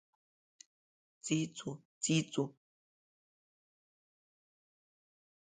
Ҵиҵу, 1.23 1.71
ҵиҵу! 2.01 2.45